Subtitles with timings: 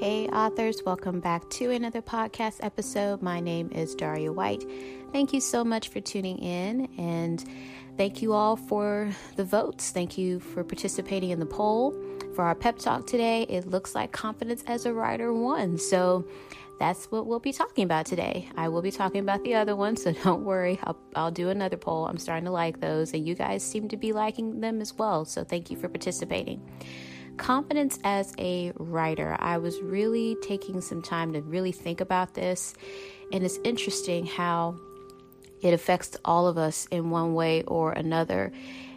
[0.00, 3.20] Hey, authors, welcome back to another podcast episode.
[3.20, 4.64] My name is Daria White.
[5.12, 7.44] Thank you so much for tuning in, and
[7.98, 9.90] thank you all for the votes.
[9.90, 11.94] Thank you for participating in the poll.
[12.34, 15.76] For our pep talk today, it looks like confidence as a writer won.
[15.76, 16.24] So
[16.78, 18.48] that's what we'll be talking about today.
[18.56, 20.78] I will be talking about the other one, so don't worry.
[20.82, 22.06] I'll, I'll do another poll.
[22.06, 25.26] I'm starting to like those, and you guys seem to be liking them as well.
[25.26, 26.62] So thank you for participating
[27.36, 29.36] confidence as a writer.
[29.38, 32.74] I was really taking some time to really think about this,
[33.32, 34.76] and it's interesting how
[35.62, 38.52] it affects all of us in one way or another.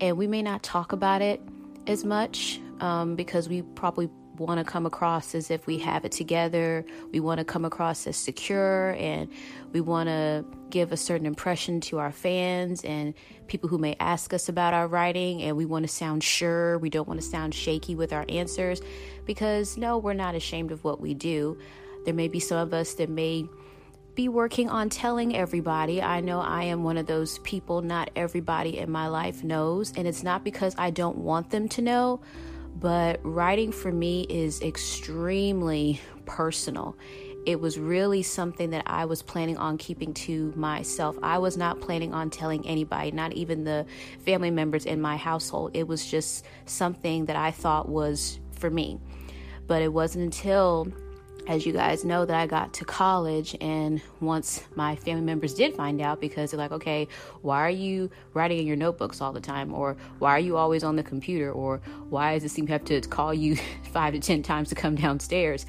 [0.00, 1.40] And we may not talk about it
[1.86, 6.12] as much um, because we probably want to come across as if we have it
[6.12, 6.84] together.
[7.12, 9.28] We want to come across as secure and
[9.72, 13.14] we want to give a certain impression to our fans and
[13.46, 15.42] people who may ask us about our writing.
[15.42, 16.78] And we want to sound sure.
[16.78, 18.80] We don't want to sound shaky with our answers
[19.24, 21.58] because no, we're not ashamed of what we do.
[22.04, 23.48] There may be some of us that may
[24.14, 26.00] be working on telling everybody.
[26.00, 29.92] I know I am one of those people not everybody in my life knows.
[29.96, 32.20] And it's not because I don't want them to know
[32.74, 36.96] but writing for me is extremely personal.
[37.46, 41.18] It was really something that I was planning on keeping to myself.
[41.22, 43.84] I was not planning on telling anybody, not even the
[44.24, 45.72] family members in my household.
[45.74, 48.98] It was just something that I thought was for me.
[49.66, 50.88] But it wasn't until
[51.46, 55.74] as you guys know that I got to college and once my family members did
[55.74, 57.08] find out because they're like, "Okay,
[57.42, 60.82] why are you writing in your notebooks all the time or why are you always
[60.84, 63.56] on the computer or why does it seem to have to call you
[63.92, 65.66] 5 to 10 times to come downstairs?"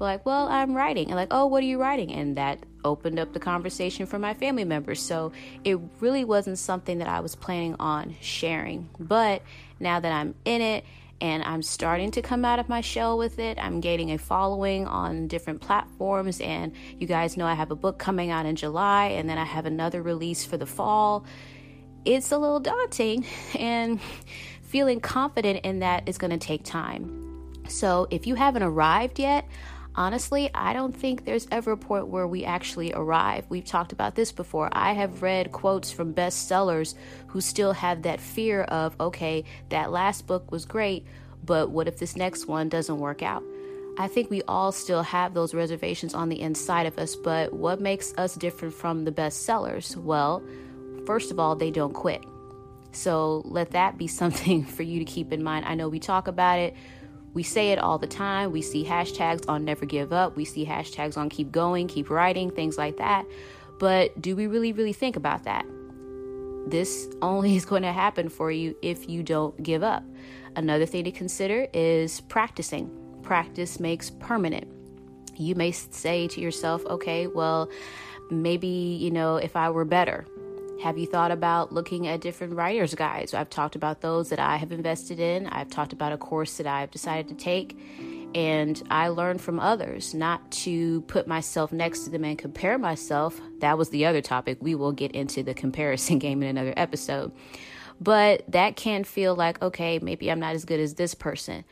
[0.00, 3.32] like, "Well, I'm writing." And like, "Oh, what are you writing?" And that opened up
[3.32, 5.02] the conversation for my family members.
[5.02, 5.32] So,
[5.64, 8.88] it really wasn't something that I was planning on sharing.
[9.00, 9.42] But
[9.80, 10.84] now that I'm in it
[11.20, 13.58] and I'm starting to come out of my shell with it.
[13.60, 17.98] I'm gaining a following on different platforms, and you guys know I have a book
[17.98, 21.24] coming out in July, and then I have another release for the fall.
[22.04, 23.26] It's a little daunting,
[23.58, 24.00] and
[24.62, 27.24] feeling confident in that is going to take time.
[27.68, 29.46] So, if you haven't arrived yet,
[29.98, 33.44] honestly, I don't think there's ever a point where we actually arrive.
[33.48, 34.68] We've talked about this before.
[34.72, 36.94] I have read quotes from bestsellers
[37.26, 41.04] who still have that fear of, okay, that last book was great,
[41.44, 43.42] but what if this next one doesn't work out?
[43.98, 47.80] I think we all still have those reservations on the inside of us, but what
[47.80, 49.96] makes us different from the bestsellers?
[49.96, 50.44] Well,
[51.06, 52.22] first of all, they don't quit.
[52.92, 55.64] So let that be something for you to keep in mind.
[55.66, 56.76] I know we talk about it,
[57.34, 58.52] we say it all the time.
[58.52, 60.36] We see hashtags on never give up.
[60.36, 63.26] We see hashtags on keep going, keep writing, things like that.
[63.78, 65.64] But do we really, really think about that?
[66.66, 70.02] This only is going to happen for you if you don't give up.
[70.56, 72.90] Another thing to consider is practicing.
[73.22, 74.66] Practice makes permanent.
[75.36, 77.70] You may say to yourself, okay, well,
[78.30, 80.26] maybe, you know, if I were better,
[80.82, 83.34] have you thought about looking at different writer's guides?
[83.34, 85.46] I've talked about those that I have invested in.
[85.48, 87.76] I've talked about a course that I've decided to take.
[88.34, 93.40] And I learned from others not to put myself next to them and compare myself.
[93.60, 94.58] That was the other topic.
[94.60, 97.32] We will get into the comparison game in another episode.
[98.00, 101.64] But that can feel like, okay, maybe I'm not as good as this person.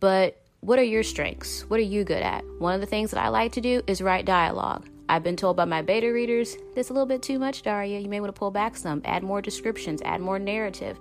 [0.00, 1.62] But what are your strengths?
[1.70, 2.44] What are you good at?
[2.58, 4.88] One of the things that I like to do is write dialogue.
[5.10, 7.98] I've been told by my beta readers, that's a little bit too much, Daria.
[7.98, 11.00] You may want to pull back some, add more descriptions, add more narrative.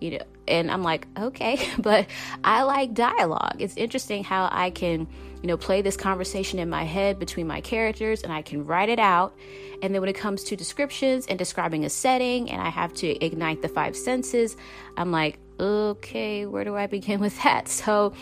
[0.00, 2.06] You know, and I'm like, okay, but
[2.42, 3.56] I like dialogue.
[3.58, 5.06] It's interesting how I can,
[5.42, 8.88] you know, play this conversation in my head between my characters and I can write
[8.88, 9.36] it out.
[9.82, 13.08] And then when it comes to descriptions and describing a setting and I have to
[13.22, 14.56] ignite the five senses,
[14.96, 17.68] I'm like, okay, where do I begin with that?
[17.80, 18.14] So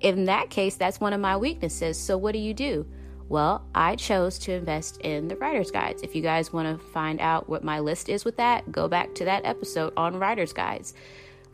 [0.00, 1.98] in that case, that's one of my weaknesses.
[1.98, 2.86] So what do you do?
[3.28, 6.02] Well, I chose to invest in the writer's guides.
[6.02, 9.14] If you guys want to find out what my list is with that, go back
[9.16, 10.94] to that episode on writer's guides.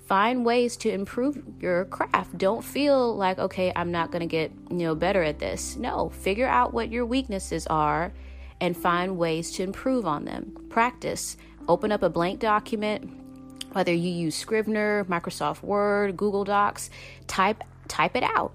[0.07, 2.39] Find ways to improve your craft.
[2.39, 5.77] Don't feel like, okay, I'm not going to get, you know, better at this.
[5.77, 8.13] No, figure out what your weaknesses are
[8.61, 10.57] and find ways to improve on them.
[10.71, 11.37] Practice.
[11.69, 13.11] Open up a blank document,
[13.73, 16.89] whether you use Scrivener, Microsoft Word, Google Docs,
[17.27, 18.53] type type it out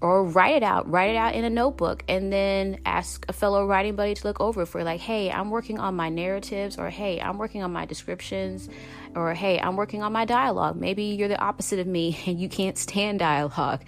[0.00, 3.66] or write it out write it out in a notebook and then ask a fellow
[3.66, 7.20] writing buddy to look over for like hey i'm working on my narratives or hey
[7.20, 8.68] i'm working on my descriptions
[9.14, 10.76] or hey i'm working on my dialogue.
[10.76, 13.82] Maybe you're the opposite of me and you can't stand dialogue.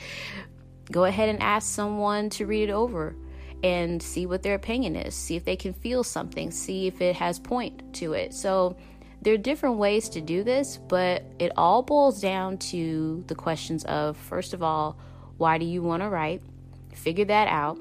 [0.91, 3.15] Go ahead and ask someone to read it over
[3.63, 5.15] and see what their opinion is.
[5.15, 6.51] See if they can feel something.
[6.51, 8.33] See if it has point to it.
[8.33, 8.77] So
[9.21, 13.85] there are different ways to do this but it all boils down to the questions
[13.85, 14.97] of first of all
[15.39, 16.43] why do you want to write?
[16.99, 17.79] figure that out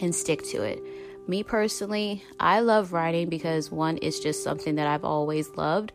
[0.00, 0.80] and stick to it.
[1.26, 5.92] Me personally, I love writing because one, it's just something that I've always loved.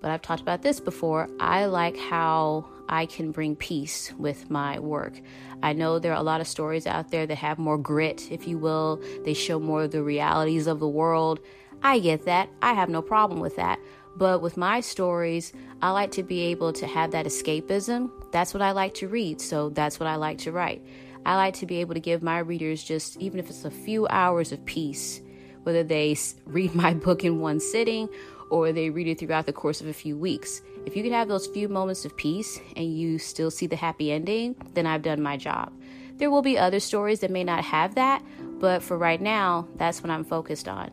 [0.00, 1.28] But I've talked about this before.
[1.38, 5.20] I like how I can bring peace with my work.
[5.62, 8.48] I know there are a lot of stories out there that have more grit, if
[8.48, 9.02] you will.
[9.24, 11.38] They show more of the realities of the world.
[11.82, 12.48] I get that.
[12.62, 13.78] I have no problem with that.
[14.16, 15.52] But with my stories,
[15.82, 18.10] I like to be able to have that escapism.
[18.32, 20.84] That's what I like to read, so that's what I like to write.
[21.26, 24.06] I like to be able to give my readers just, even if it's a few
[24.08, 25.20] hours of peace,
[25.64, 26.16] whether they
[26.46, 28.08] read my book in one sitting
[28.50, 30.60] or they read it throughout the course of a few weeks.
[30.86, 34.10] If you can have those few moments of peace and you still see the happy
[34.10, 35.72] ending, then I've done my job.
[36.16, 38.22] There will be other stories that may not have that,
[38.58, 40.90] but for right now, that's what I'm focused on.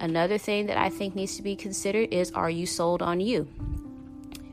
[0.00, 3.48] Another thing that I think needs to be considered is are you sold on you?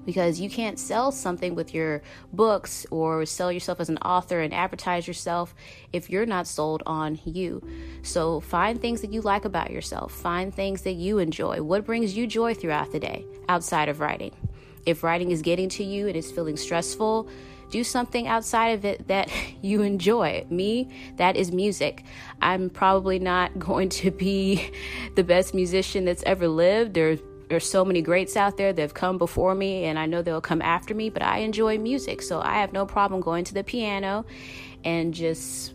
[0.05, 2.01] Because you can't sell something with your
[2.33, 5.53] books or sell yourself as an author and advertise yourself
[5.93, 7.61] if you're not sold on you.
[8.01, 11.61] So find things that you like about yourself, find things that you enjoy.
[11.61, 14.35] What brings you joy throughout the day outside of writing?
[14.85, 17.29] If writing is getting to you and it's feeling stressful,
[17.71, 19.31] do something outside of it that
[19.61, 20.45] you enjoy.
[20.49, 22.03] Me, that is music.
[22.41, 24.71] I'm probably not going to be
[25.15, 26.93] the best musician that's ever lived.
[26.93, 27.17] There,
[27.51, 30.39] there's so many greats out there that have come before me, and I know they'll
[30.39, 32.21] come after me, but I enjoy music.
[32.21, 34.25] So I have no problem going to the piano
[34.85, 35.73] and just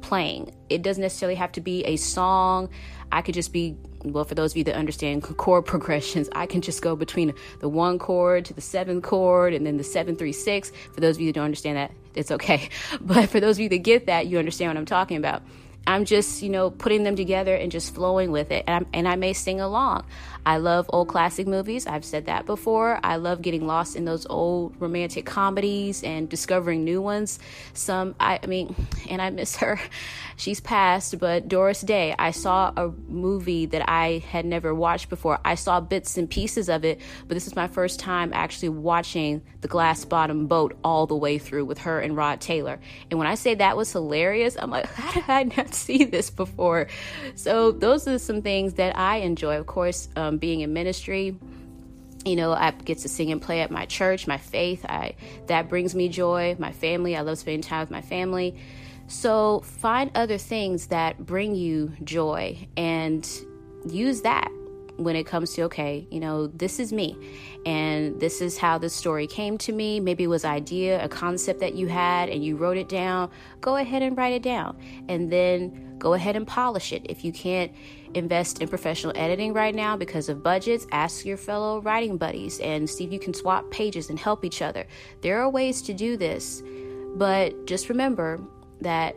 [0.00, 0.54] playing.
[0.70, 2.70] It doesn't necessarily have to be a song.
[3.12, 6.62] I could just be well, for those of you that understand chord progressions, I can
[6.62, 10.32] just go between the one chord to the seventh chord and then the seven, three,
[10.32, 10.72] six.
[10.94, 12.70] For those of you that don't understand that, it's okay.
[13.00, 15.42] But for those of you that get that, you understand what I'm talking about.
[15.88, 18.64] I'm just, you know, putting them together and just flowing with it.
[18.66, 20.04] And, and, i may sing along.
[20.44, 21.86] I love old classic movies.
[21.86, 23.00] I've said that before.
[23.02, 27.38] I love getting lost in those old romantic comedies and discovering new ones.
[27.72, 28.74] Some, I, I mean,
[29.08, 29.80] and I miss her.
[30.36, 35.40] She's passed, but Doris Day, I saw a movie that I had never watched before.
[35.44, 39.42] I saw bits and pieces of it, but this is my first time actually watching
[39.62, 42.78] The Glass Bottom Boat all the way through with her and Rod Taylor.
[43.10, 46.30] And when I say that was hilarious, I'm like, how did I not see this
[46.30, 46.88] before?
[47.34, 49.58] So those are some things that I enjoy.
[49.58, 51.36] Of course, um, being in ministry
[52.24, 55.14] you know i get to sing and play at my church my faith i
[55.46, 58.56] that brings me joy my family i love spending time with my family
[59.06, 63.28] so find other things that bring you joy and
[63.88, 64.50] use that
[64.98, 67.16] when it comes to okay you know this is me.
[67.66, 70.00] And this is how this story came to me.
[70.00, 73.30] Maybe it was idea a concept that you had and you wrote it down.
[73.60, 74.78] Go ahead and write it down.
[75.08, 77.02] And then go ahead and polish it.
[77.08, 77.72] If you can't
[78.14, 82.88] invest in professional editing right now because of budgets ask your fellow writing buddies and
[82.88, 84.86] see if you can swap pages and help each other.
[85.20, 86.62] There are ways to do this.
[87.16, 88.40] But just remember
[88.80, 89.16] that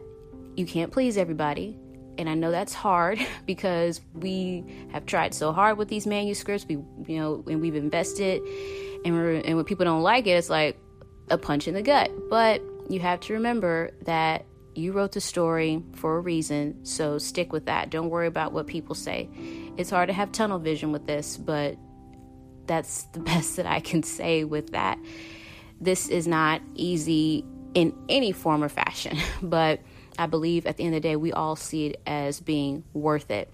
[0.56, 1.78] you can't please everybody.
[2.18, 6.66] And I know that's hard because we have tried so hard with these manuscripts.
[6.68, 6.76] We,
[7.08, 8.42] you know, and we've invested,
[9.06, 10.78] and we're, and when people don't like it, it's like
[11.30, 12.12] a punch in the gut.
[12.30, 17.52] But you have to remember that you wrote the story for a reason, so stick
[17.52, 17.90] with that.
[17.90, 19.30] Don't worry about what people say.
[19.78, 21.78] It's hard to have tunnel vision with this, but
[22.68, 24.98] that's the best that I can say with that.
[25.80, 29.18] This is not easy in any form or fashion.
[29.42, 29.82] But
[30.18, 33.32] I believe at the end of the day, we all see it as being worth
[33.32, 33.50] it.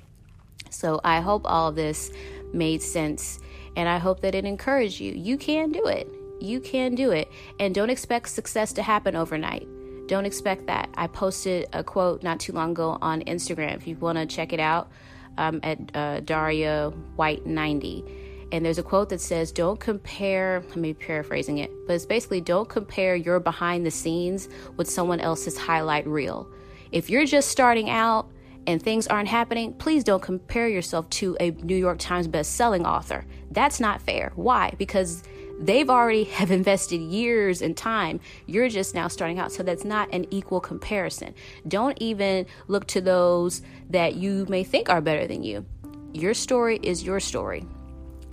[0.69, 2.11] So I hope all of this
[2.53, 3.39] made sense
[3.75, 5.13] and I hope that it encouraged you.
[5.13, 6.07] You can do it.
[6.39, 7.29] You can do it.
[7.59, 9.67] And don't expect success to happen overnight.
[10.07, 10.89] Don't expect that.
[10.95, 13.75] I posted a quote not too long ago on Instagram.
[13.75, 14.89] If you want to check it out,
[15.37, 18.03] um, at uh, Daria White 90
[18.51, 22.41] and there's a quote that says, Don't compare, let me paraphrasing it, but it's basically
[22.41, 26.49] don't compare your behind the scenes with someone else's highlight reel.
[26.91, 28.29] If you're just starting out
[28.65, 33.25] and things aren't happening, please don't compare yourself to a New York Times best-selling author.
[33.51, 34.31] That's not fair.
[34.35, 34.73] Why?
[34.77, 35.23] Because
[35.59, 40.07] they've already have invested years and time you're just now starting out so that's not
[40.13, 41.33] an equal comparison
[41.67, 45.65] don't even look to those that you may think are better than you
[46.13, 47.65] your story is your story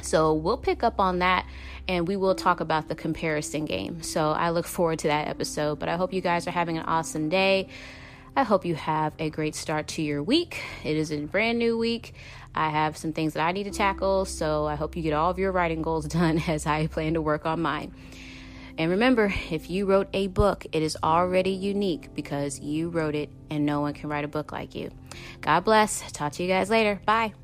[0.05, 1.47] so we'll pick up on that
[1.89, 4.03] and we will talk about the comparison game.
[4.03, 5.79] So I look forward to that episode.
[5.79, 7.69] But I hope you guys are having an awesome day.
[8.37, 10.61] I hope you have a great start to your week.
[10.83, 12.15] It is a brand new week.
[12.55, 15.31] I have some things that I need to tackle, so I hope you get all
[15.31, 17.93] of your writing goals done as I plan to work on mine.
[18.77, 23.31] And remember, if you wrote a book, it is already unique because you wrote it
[23.51, 24.91] and no one can write a book like you.
[25.41, 26.11] God bless.
[26.11, 27.01] Talk to you guys later.
[27.07, 27.35] Bye.